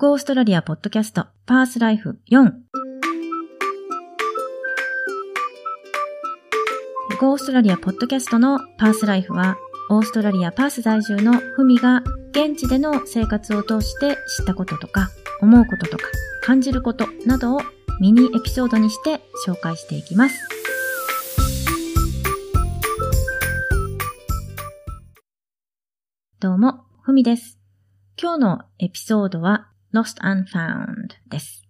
[0.00, 2.52] ゴーストラリアポッドキャストパースライフ4
[7.20, 9.56] ゴーストラリアポッドキャストのパースライフは
[9.90, 16.04] オーストラリアパース在住のフミが現地での生活を通して知ったこととか思うこととか
[16.42, 17.60] 感じることなどを
[18.00, 20.38] ミニエピソードにして紹介していきます。
[26.38, 27.58] どうも、ふみです。
[28.16, 31.66] 今日のエピソードは Lost and Found です。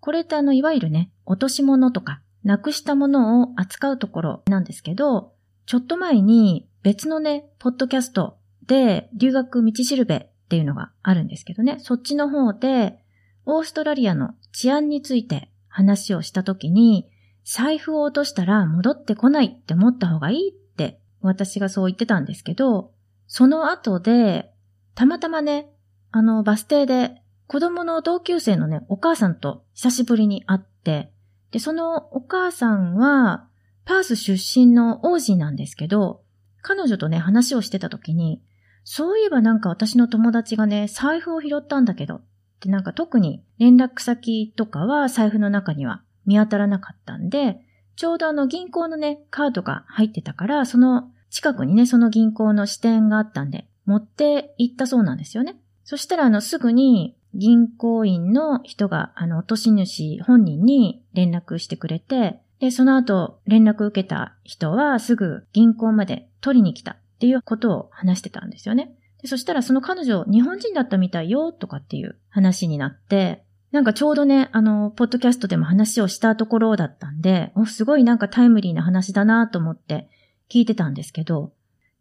[0.00, 5.32] これってあの、いわゆるね、落とし物とか、なくしたものを扱うところなんですけど、
[5.66, 12.98] ちょっと前に別のね、ポッドキャストで留学道しるべっていうのがあるんですけどね、そっちの方で、
[13.44, 17.10] オーストラリアの治安について話をしたときに、
[17.44, 22.92] 財布を落としたら戻ってこないって思った方がいいって私がそう言ってたんですけど、
[23.26, 24.50] その後で、
[24.94, 25.70] たまたまね、
[26.10, 31.10] あの、バス停で子供の同級生のね、お母さんと久しぶりに会って、
[31.50, 33.48] で、そのお母さんは、
[33.86, 36.22] パース出身の王子なんですけど、
[36.60, 38.42] 彼女とね、話をしてた時に、
[38.84, 42.22] そういえばなんか私の友達がね、財布を拾ったんだけど、っ
[42.60, 47.60] てなんか特に連絡先とかは財布の中には見当たらなかったんで、
[47.96, 55.56] ちょうどあの銀行のね、カードが入ってたから、その近くにね、その銀行の支店があったんで、持って行ったそうなんですよね。
[55.84, 68.92] そしたら、あの、すぐに銀行員の人が、あの、落とし主本人に連絡してくれて、で、その後、連絡受けた人はすぐ銀行まで取りに来たっていうことを話してたんですよね。
[69.22, 80.08] でそしたらその彼女、日本人だったみたいよ、とかっていう話になって、なんかちょうどね、あの、ポッドキャストでも話をしたところだったんで、お、すごいなんかタイムリーな話だなと思って
[80.50, 81.52] 聞いてたんですけど、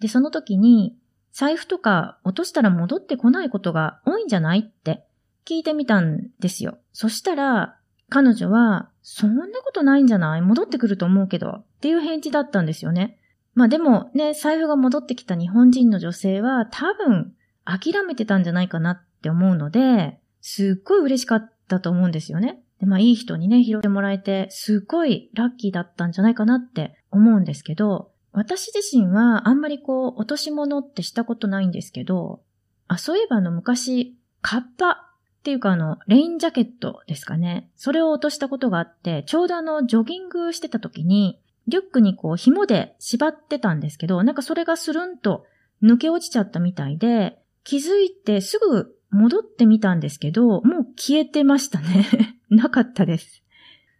[0.00, 0.96] で、その時に、
[1.32, 5.05] 財布とか落としたら戻ってこないことが多いんじゃないって
[5.48, 6.78] 聞いてみたんですよ。
[6.92, 10.40] そしたら、彼女は、そんなことないんじゃない？
[10.42, 13.18] 戻ってくると思うけど、っていう返事だったんですよね。
[13.54, 17.32] まあでもね、財布が戻ってきた日本人の女性は多分
[17.64, 22.62] 諦めてたんじゃないかなって思うので、すっごい嬉しかったと思うんですよね。
[22.80, 32.42] で、まあいい人にね、拾ってもらえて、すっごいラッキーだったんじゃないかなって思うんですけど、私自身はあんまりこう、落とし物ってしたことないんですけど、
[32.88, 35.14] あ、そういえばあの昔、カッパ
[35.46, 37.70] っていうかあの、レインジャケットですかね。
[37.76, 45.46] それを落としたことがあって、ちょうどあの、ジョギングしてた時に、リュックにこう、紐で縛ってたんですけど、なんかそれがスルンと
[45.84, 52.40] 抜け落ちちゃったみたいで、気づいてすぐ戻ってみたんですけど、もう消えてましたね。
[52.50, 53.44] なかったです。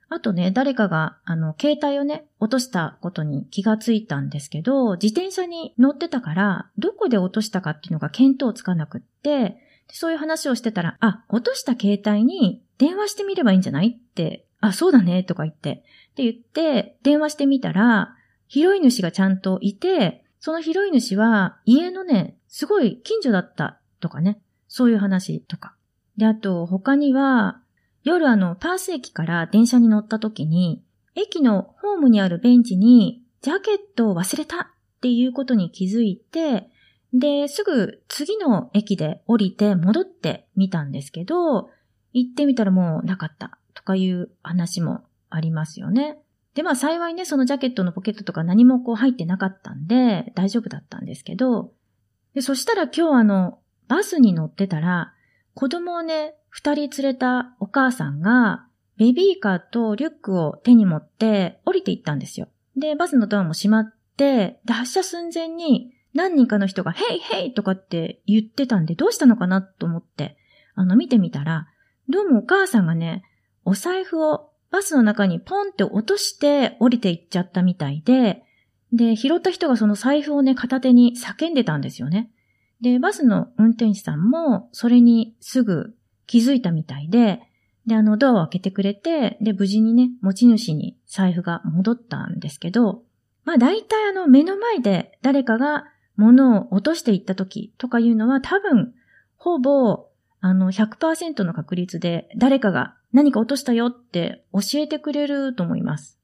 [0.08, 13.88] あとね、誰かが、あの、携帯をね、落としたことに気がついたんですけど、自転車に乗ってたから、どこで落としたかっていうのが見当つかなくって、そういう話をしてたら、あ、落とした携帯に電話してみればいいんじゃない？
[13.88, 18.14] って、あ、そうだね、とか言って、って言って、電話してみたら、
[18.48, 25.74] 拾い主がちゃんといて、その拾い主は家のね、すごい近所だったとかね、そういう話とか。
[26.16, 27.60] で、あと他には、
[28.04, 30.82] 夜あの、パース駅から電車に乗った時に、
[31.14, 34.66] 駅のホームにあるベンチに、ジャケットを忘れたっ
[35.00, 36.70] ていうことに気づいて、
[37.18, 41.70] で、すぐ次の駅で降りて戻ってみたんですけど、
[42.12, 46.18] 行ってみたらもうなかったとかいう話もありますよね。
[46.54, 51.72] で、まあ幸いね、そのジャケットのポケットとか何もこう入ってなかったんで、大丈夫だったんですけど、
[52.34, 55.14] で、そしたら今日あの、バスに乗ってたら、
[55.54, 58.66] 子供をね、二人連れたお母さんが、
[58.98, 62.48] ベビーカーとリュックを手に持って降りていったんですよ。
[62.76, 70.36] で、バスのドアも閉まって、で、発車寸前に何人かの人が、ヘイヘイとかって言ってたんで、どうしたのかなと思って、
[70.74, 71.68] あの、見てみたら、
[72.08, 73.22] どうもお母さんがね、
[73.64, 78.42] お財布をバスの中にポンって落として降りていっちゃったみたいで、
[78.92, 82.30] で、拾った人がその財布をね、片手に叫んでたんですよね。
[82.80, 85.94] で、バスの運転手さんも、それにすぐ
[86.26, 87.40] 気づいたみたいで、
[87.86, 93.02] で、あの、ドアを開けてくれて、で、無事にね、持ち主に財布が戻ったんですけど、
[93.44, 95.84] まあ大体あの、目の前で誰かが
[96.16, 98.94] 物を落としていった時とかいうのは多分、
[99.36, 100.08] ほぼ、
[100.40, 106.18] あの、100%の確率で誰かが何か落としたよって教えてくれると思います。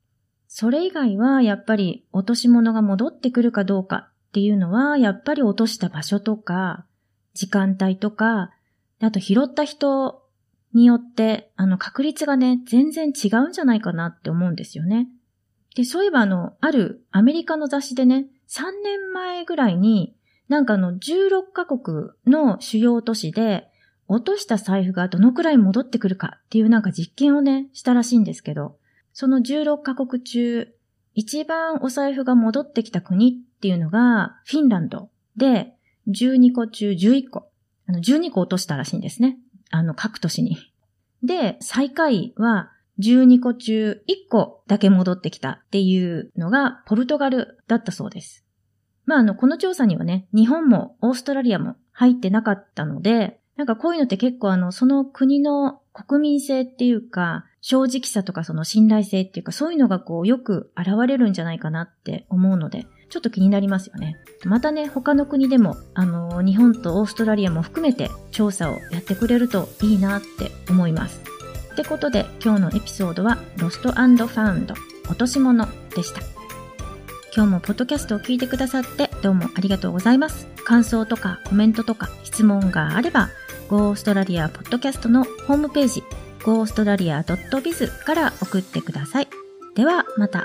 [0.48, 6.84] それ以外はやっぱり落とし物が戻ってくるかどうかっていうのは、やっぱり落とした場所とか、
[7.34, 8.50] 時間帯とか、
[9.00, 10.22] あと拾った人
[10.74, 15.08] によって、あの、確率がね、全然違うんじゃないかなって思うんですよね。
[15.74, 20.14] で、そういえばあの、あるアメリカの雑誌でね、3年前ぐらいに、
[20.48, 23.68] なんかあの、16カ国の主要都市で、
[24.08, 28.76] 落とした財布がどのくらい戻ってくるかっていうなんか実験をね、したらしいんですけど、
[29.14, 30.68] その16カ国中、
[31.14, 35.74] 一番お財布が戻ってきた国っていうのがフィンランドで、
[36.08, 37.48] 12個中11個。
[37.86, 39.38] あの、12個落としたらしいんですね。
[39.70, 40.58] あの、各都市に。
[41.22, 48.44] で、最下位は12個中1個だけ戻ってきたっていうのがポルトガルだったそうです。
[49.04, 64.16] まあ、あの、この調査にはね、日本もオーストラリアも入ってなかったので、なんかこういうのって結構あの、その国の国民性っていうか、正直さとかその信頼性っていうか、そういうのがこうよく現れるんじゃないかなって思うので、ちょっと気になりますよね。
[64.44, 71.31] またね、他の国でも、あの、日本とオーストラリアも含めて調査をやってくれるといいなって思います。
[71.72, 74.74] ってことで、今日のエピソードは、ロストファウンド、
[75.08, 76.20] 落とし物でした。
[77.34, 80.46] 今日もポッドキャストを聞いてくださってどうもありがとうございます。
[80.64, 83.30] 感想とかコメントとか質問があれば、
[83.68, 86.04] ゴーストラリアポッドキャストのホームページ、
[86.44, 89.28] ゴーオーストラリア .biz から送ってください。
[89.74, 90.44] ではまた。